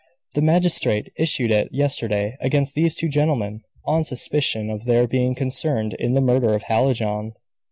[0.33, 5.93] "The magistrate, issued it yesterday against these two gentlemen, on suspicion of their being concerned
[5.93, 7.33] in the murder of Hallijohn."